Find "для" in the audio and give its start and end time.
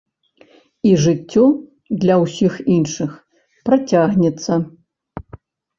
2.05-2.15